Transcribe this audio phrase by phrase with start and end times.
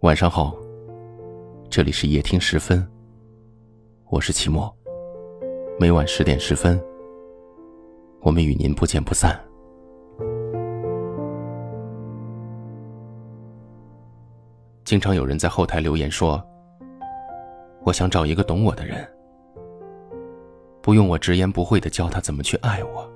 [0.00, 0.56] 晚上好，
[1.68, 2.88] 这里是夜听十分，
[4.08, 4.74] 我是齐墨。
[5.78, 6.82] 每晚十点十分，
[8.22, 9.38] 我们与您不见不散。
[14.86, 16.42] 经常有人在后台留言说
[17.84, 19.06] ：“我想找一个懂我的人，
[20.80, 23.06] 不用我直言不讳的教他怎么去爱我，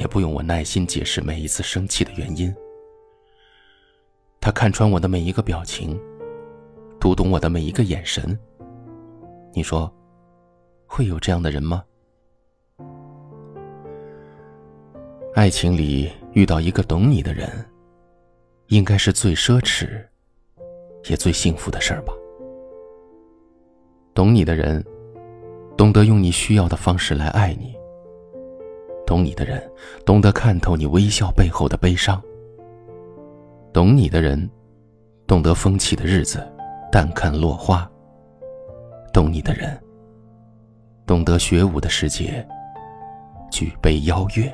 [0.00, 2.54] 也不用我耐心解释每一次生气的原因。
[4.40, 5.98] 他看穿我的每一个表情，
[7.00, 8.38] 读懂我的每一个眼神。
[9.52, 9.92] 你说？”
[10.90, 11.84] 会有这样的人吗？
[15.34, 17.46] 爱情里遇到一个懂你的人，
[18.68, 20.02] 应该是最奢侈，
[21.10, 22.14] 也最幸福的事儿吧。
[24.14, 24.82] 懂你的人，
[25.76, 27.76] 懂得用你需要的方式来爱你。
[29.06, 29.70] 懂你的人，
[30.06, 32.20] 懂得看透你微笑背后的悲伤。
[33.72, 34.48] 懂你的人，
[35.26, 36.46] 懂得风起的日子，
[36.90, 37.88] 淡看落花。
[39.12, 39.78] 懂你的人。
[41.06, 42.46] 懂得学武的世界，
[43.50, 44.52] 举杯邀月。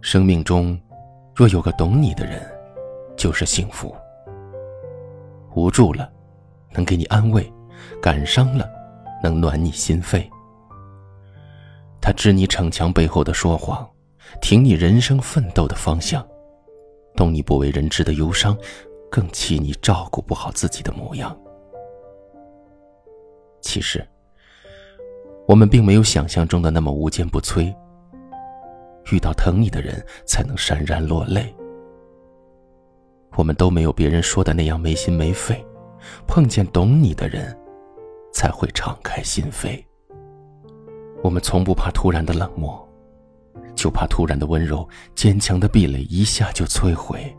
[0.00, 0.78] 生命中，
[1.34, 2.40] 若有个懂你的人，
[3.16, 3.94] 就是幸福。
[5.54, 6.10] 无助了，
[6.72, 7.42] 能给你安慰；
[8.02, 8.68] 感伤了，
[9.22, 10.26] 能暖你心扉。
[12.00, 13.88] 他知你逞强背后的说谎，
[14.40, 16.26] 挺你人生奋斗的方向，
[17.16, 18.56] 懂你不为人知的忧伤，
[19.10, 21.36] 更气你照顾不好自己的模样。
[23.60, 24.06] 其实。
[25.46, 27.70] 我们并没有想象中的那么无坚不摧。
[29.12, 31.54] 遇到疼你的人，才能潸然落泪。
[33.36, 35.62] 我们都没有别人说的那样没心没肺，
[36.26, 37.54] 碰见懂你的人，
[38.32, 39.84] 才会敞开心扉。
[41.22, 42.83] 我们从不怕突然的冷漠，
[43.74, 47.34] 就怕突然的温柔，坚强的壁垒一下就摧毁。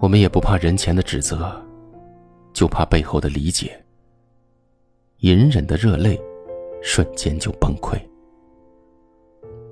[0.00, 1.54] 我们也不怕人前的指责，
[2.52, 3.78] 就怕背后的理解。
[5.18, 6.20] 隐忍的热泪。
[6.84, 7.96] 瞬间就崩溃。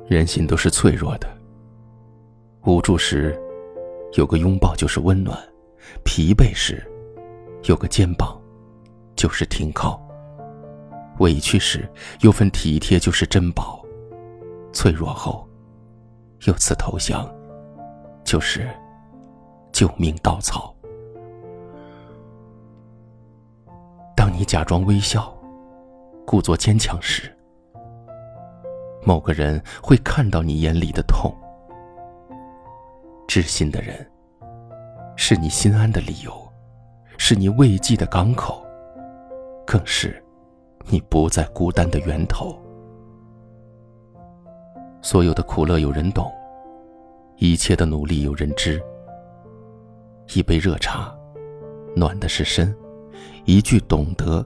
[0.06, 1.28] 人心都是脆弱的，
[2.64, 3.36] 无助时
[4.12, 5.36] 有个拥抱就是温暖，
[6.04, 6.80] 疲惫时
[7.64, 8.40] 有个肩膀
[9.16, 10.00] 就是停靠，
[11.18, 11.84] 委屈时
[12.20, 13.79] 有份体贴就是珍宝，
[14.72, 15.48] 脆弱后
[16.46, 17.28] 有次投降
[18.24, 18.68] 就是
[19.72, 20.74] 救命稻草。
[24.16, 25.34] 当你假装微笑。
[26.26, 27.36] 故作坚强时，
[29.02, 31.34] 某个人会看到你眼里的痛。
[33.26, 34.08] 知心的人，
[35.16, 36.32] 是你心安的理由，
[37.18, 38.64] 是你慰藉的港口，
[39.66, 40.22] 更是
[40.84, 42.56] 你不再孤单的源头。
[45.02, 46.30] 所有的苦乐有人懂，
[47.36, 48.80] 一切的努力有人知。
[50.34, 51.14] 一杯热茶，
[51.96, 52.72] 暖的是身；
[53.44, 54.44] 一句懂得。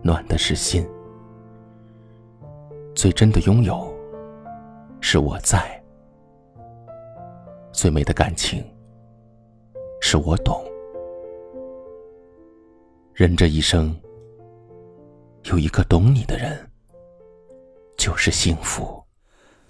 [0.00, 0.88] 暖的是心，
[2.94, 3.92] 最真的拥有
[5.00, 5.82] 是我在，
[7.72, 8.64] 最美的感情
[10.00, 10.64] 是我懂。
[13.12, 13.94] 人这一生
[15.50, 16.56] 有一个懂你的人，
[17.96, 19.02] 就是幸福。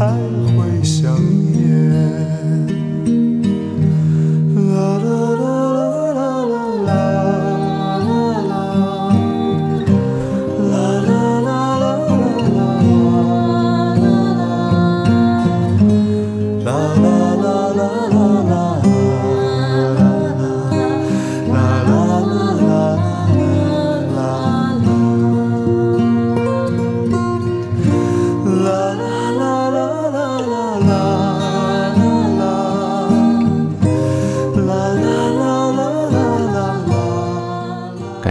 [0.00, 0.06] 才
[0.56, 1.14] 会想
[1.52, 1.90] 念
[4.56, 5.39] 啦啦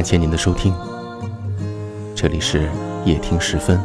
[0.09, 0.73] 谢您的收听，
[2.15, 2.67] 这里是
[3.05, 3.79] 夜听时分，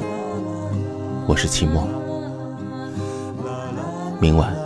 [1.29, 1.87] 我是齐墨。
[4.19, 4.57] 明晚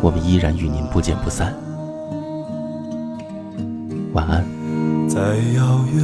[0.00, 1.54] 我们依然与您不见不散，
[4.14, 4.42] 晚安。
[5.06, 5.20] 再
[5.58, 6.02] 遥远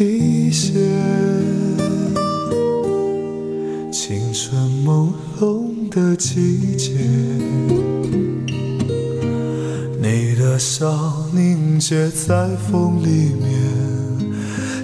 [0.00, 0.72] 一些，
[3.92, 6.94] 青春朦胧的季节，
[10.00, 13.65] 你的笑凝结在风里面，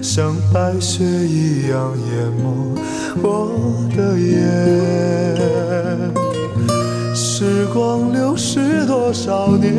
[0.03, 2.75] 像白雪一样淹没
[3.23, 3.49] 我
[3.97, 4.33] 的眼。
[7.15, 9.73] 时光流逝多少年？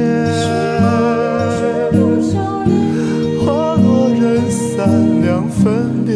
[3.46, 6.16] 花落人散两分别，